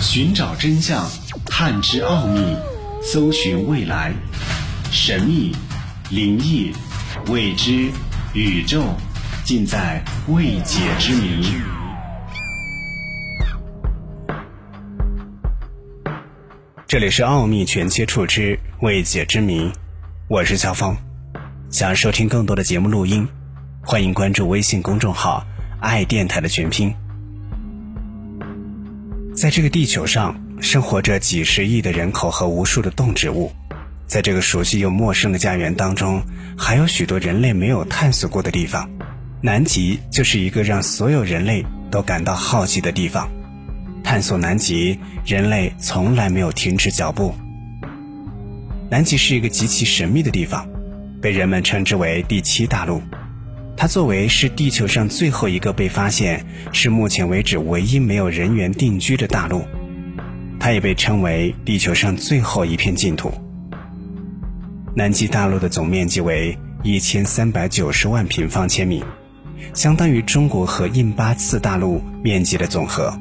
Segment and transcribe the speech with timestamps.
[0.00, 1.08] 寻找真相，
[1.44, 2.40] 探知奥秘，
[3.02, 4.12] 搜寻未来，
[4.92, 5.54] 神秘、
[6.08, 6.72] 灵异、
[7.26, 7.90] 未知、
[8.32, 8.84] 宇宙，
[9.44, 11.52] 尽在未解之谜。
[16.86, 19.72] 这里是奥秘全接触之未解之谜，
[20.28, 20.96] 我是肖峰。
[21.70, 23.28] 想收听更多的节目录音，
[23.82, 25.44] 欢迎关注微信公众号
[25.82, 26.94] “爱电台”的全拼。
[29.38, 33.52] 在这个地球上，生活着几十亿的人口和无数的动植物，
[34.04, 36.20] 在这个熟悉又陌生的家园当中，
[36.58, 38.90] 还有许多人类没有探索过的地方。
[39.40, 43.30] 南极就是一个让所有人类都感到好奇的地方。
[44.02, 47.32] 探索南极，人类从来没有停止脚步。
[48.90, 50.68] 南极是一个极其神秘的地方，
[51.22, 53.00] 被人们称之为第七大陆。
[53.80, 59.62] 它作为是地球上最后一个被发现，是目前为止唯一没有人员定居的大陆，
[60.58, 63.32] 它也被称为地球上最后一片净土。
[64.96, 69.04] 南极大陆的总面积为一千三百九十万平方千米，
[69.74, 73.16] 相当于中国和印巴次大陆面积的总和，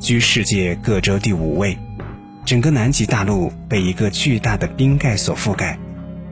[0.00, 1.78] 居世界各洲第五位。
[2.44, 5.78] 整个南极大陆被一个巨大的冰盖所覆盖，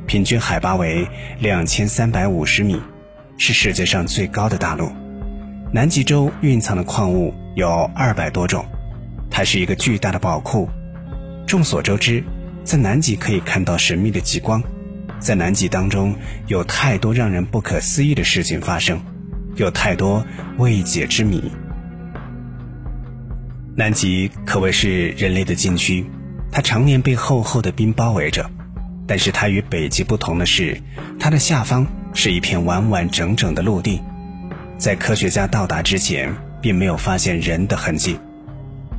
[0.08, 1.06] 平均海拔为
[1.38, 2.80] 两千三百五十米。
[3.38, 4.90] 是世界上最高的大陆，
[5.72, 8.66] 南极洲蕴藏的矿物有二百多种，
[9.30, 10.68] 它是一个巨大的宝库。
[11.46, 12.22] 众所周知，
[12.64, 14.60] 在南极可以看到神秘的极光，
[15.20, 16.14] 在南极当中
[16.48, 19.00] 有太多让人不可思议的事情发生，
[19.54, 20.26] 有太多
[20.58, 21.50] 未解之谜。
[23.76, 26.04] 南极可谓是人类的禁区，
[26.50, 28.50] 它常年被厚厚的冰包围着，
[29.06, 30.82] 但是它与北极不同的是，
[31.20, 31.86] 它的下方。
[32.12, 34.00] 是一片完完整整的陆地，
[34.76, 38.18] 在科学家到达之前，并没有发现人的痕迹，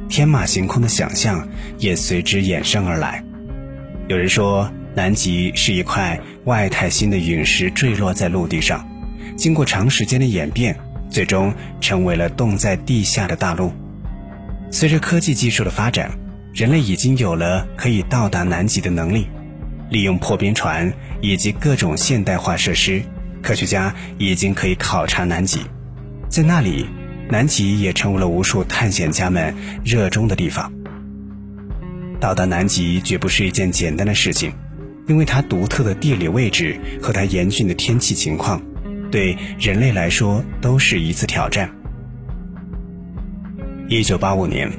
[0.07, 3.23] 天马行空的想象也随之衍生而来。
[4.07, 8.87] 有人说，南极是一块外太星的陨石坠落在陆地上，
[9.35, 10.75] 经过长时间的演变，
[11.09, 13.71] 最终成为了冻在地下的大陆。
[14.71, 16.11] 随着科技技术的发展，
[16.53, 19.27] 人类已经有了可以到达南极的能力。
[19.89, 23.01] 利用破冰船以及各种现代化设施，
[23.41, 25.61] 科学家已经可以考察南极。
[26.29, 26.85] 在那里，
[27.29, 30.71] 南极也成为了无数探险家们热衷的地方。
[32.19, 34.51] 到达南极绝不是一件简单的事情，
[35.07, 38.61] 因为它独特的地理位置和它严峻的天气情况，
[39.09, 41.69] 对人类来说都是一次挑战。
[43.87, 44.69] 一九八五年，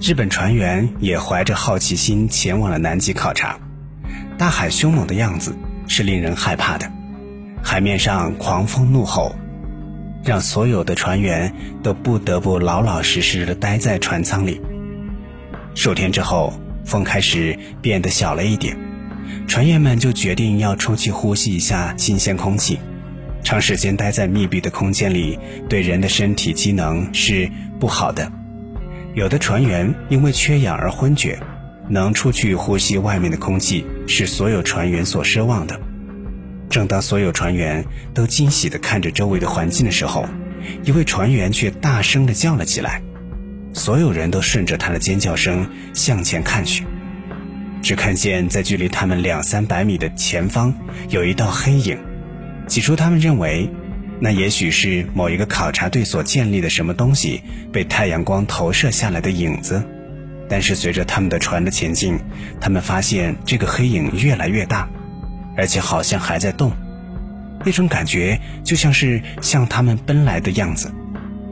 [0.00, 3.56] 日本船员也怀着好奇心前往了南极考察。
[4.36, 6.90] 大海凶猛的样子是令人害怕的，
[7.62, 9.34] 海面上狂风怒吼，
[10.22, 11.52] 让所有的船员
[11.82, 14.60] 都不得不老老实实的待在船舱里。
[15.74, 16.52] 数天之后，
[16.84, 18.76] 风开始变得小了一点，
[19.46, 22.78] 船员们就决定要出去呼吸一下新鲜空气。
[23.42, 25.38] 长时间待在密闭的空间里，
[25.68, 28.30] 对人的身体机能是不好的。
[29.14, 31.38] 有的船员因为缺氧而昏厥。
[31.90, 35.78] 能出去呼吸外面的空气是所有船员所奢望的。
[36.68, 40.26] 正当所有船员都惊喜地看着周围的环境的时候，
[40.82, 43.00] 一位船员却大声地叫了起来。
[43.72, 46.84] 所有人都顺着他的尖叫声向前看去，
[47.80, 50.74] 只看见在距离他们两三百米的前方
[51.10, 51.96] 有一道黑影。
[52.66, 53.70] 起初，他们认为
[54.20, 57.42] 那也许是某一个考察队所建立的什么东西
[57.72, 59.82] 被太阳光投射下来的影子。
[60.48, 62.18] 但是随着他们的船的前进，
[62.60, 64.88] 他们发现这个黑影越来越大，
[65.56, 66.72] 而且好像还在动，
[67.64, 70.92] 那种感觉就像是向他们奔来的样子。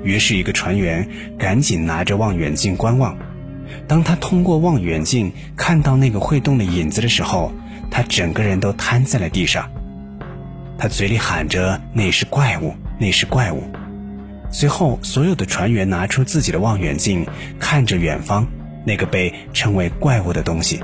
[0.03, 1.09] 于是，一个船员
[1.39, 3.17] 赶紧拿着望远镜观望。
[3.89, 7.53] 当他通过望远镜看到那个会动的影子的时候，
[7.91, 9.69] 他整个人都瘫在了地上。
[10.79, 13.65] 他嘴里喊着：“那是怪物，那是怪物。”
[14.53, 17.27] 随后，所有的船员拿出自己的望远镜，
[17.59, 18.47] 看着远方。
[18.87, 20.81] 那个被称为怪物的东西，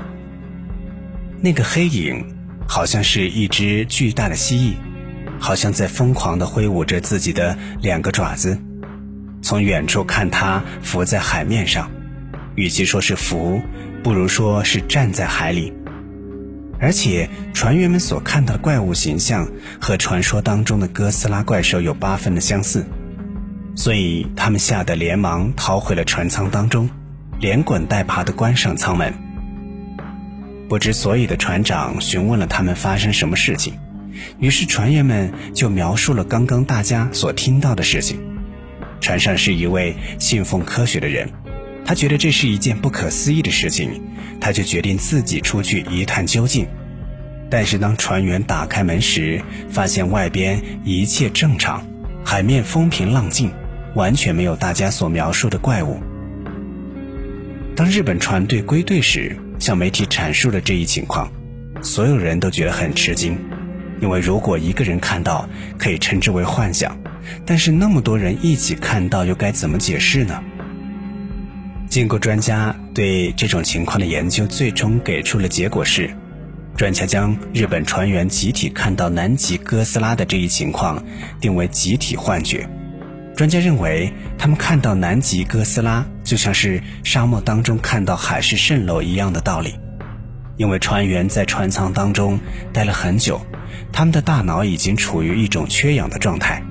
[1.39, 2.21] 那个黑影，
[2.67, 4.73] 好像是一只巨大的蜥蜴，
[5.39, 8.59] 好像在疯狂地挥舞着自己的两个爪子。
[9.41, 11.89] 从远处看，它浮在海面上，
[12.55, 13.61] 与其说是浮，
[14.03, 15.71] 不如说是站在海里。
[16.79, 19.47] 而且，船员们所看到的怪物形象
[19.79, 22.85] 和传说当中的哥斯拉怪兽有八分的相似，
[23.75, 26.89] 所以他们吓得连忙逃回了船舱当中。
[27.39, 29.13] 连滚带爬地关上舱门。
[30.69, 33.73] 不知所以的船长询问了他们发生什么事情，
[34.39, 38.19] 于是船员们就描述了刚刚大家所听到的事情。
[39.01, 41.29] 船上是一位信奉科学的人，
[41.85, 44.01] 他觉得这是一件不可思议的事情，
[44.39, 46.65] 他就决定自己出去一探究竟。
[47.49, 51.85] 但是当船员打开门时，发现外边一切正常，
[52.25, 53.51] 海面风平浪静，
[53.93, 56.01] 完全没有大家所描述的怪物。
[57.75, 61.31] 当日本船队归队时，向媒体阐述了这一情况，
[61.81, 63.35] 所有人都觉得很吃惊，
[63.99, 66.95] 因为如果一个人看到，可以称之为幻想，
[67.47, 70.39] 但是那么多人一起看到，又该怎么解释呢？
[71.89, 76.11] 经过专家对这种情况的研究，最终给出了结果是：
[76.77, 81.03] 专家将日本船员集体看到南极哥斯拉的这一情况
[81.41, 82.69] 定为集体幻觉。
[83.35, 89.73] 专家认为，他们看到南极哥斯拉就像是沙漠当中看到海市蜃楼一样的道理，
[90.55, 92.39] 因为船员在船舱当中
[92.71, 93.41] 待了很久，
[93.91, 96.61] 他们的大脑已经处于一种缺氧的状态。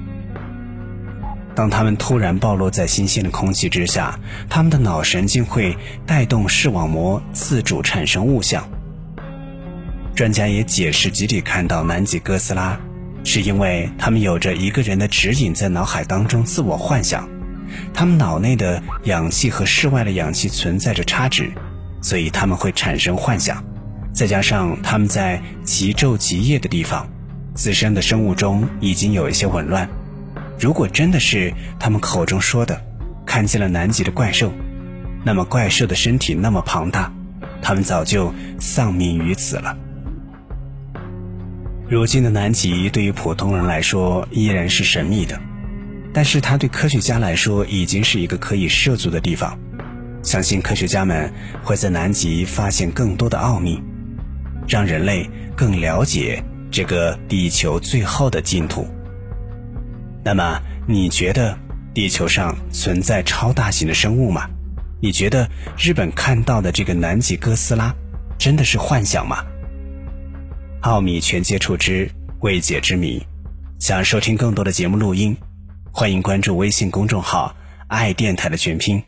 [1.54, 4.18] 当他们突然暴露在新鲜的空气之下，
[4.48, 5.76] 他们的脑神经会
[6.06, 8.66] 带动视网膜自主产生物象。
[10.14, 12.78] 专家也解释，集体看到南极哥斯拉，
[13.24, 17.28] 是因为他们有着一个人的指引在脑海当中自我幻想，
[17.94, 21.50] 他们脑内的氧气和室外的氧气存在着差值，
[22.00, 23.62] 所以他们会产生幻想。
[24.12, 27.08] 再加上他们在极昼极夜的地方，
[27.54, 29.88] 自身的生物钟已经有一些紊乱。
[30.58, 32.80] 如果真的是他们口中说的
[33.24, 34.52] 看见了南极的怪兽，
[35.24, 37.10] 那么怪兽的身体那么庞大，
[37.62, 39.76] 他们早就丧命于此了。
[41.88, 45.38] 如今的南极对于普通人来说依然是神秘的，
[46.12, 49.58] 但是它对科学家来说已经是一个可以涉足的地方。
[50.22, 51.30] 相信科学家们
[51.62, 53.82] 会在南极发现更多的奥秘，
[54.66, 58.86] 让人类更了解这个地球最后的净土。
[60.24, 61.58] 那么，你觉得
[61.92, 64.48] 地球上存在超大型的生物吗？
[65.00, 67.92] 你觉得日本看到的这个南极哥斯拉
[68.38, 69.44] 真的是幻想吗？
[70.82, 73.24] 奥秘全接触之未解之谜，
[73.78, 75.36] 想收听更多的节目录音，
[75.92, 77.54] 欢迎关注微信公众号
[77.86, 79.00] “爱电台”的全拼。